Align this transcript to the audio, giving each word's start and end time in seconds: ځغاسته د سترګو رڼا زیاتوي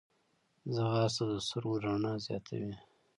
ځغاسته 0.73 1.23
د 1.29 1.33
سترګو 1.47 1.81
رڼا 1.83 2.13
زیاتوي 2.25 2.73